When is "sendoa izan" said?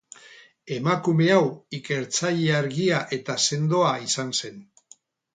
3.51-4.33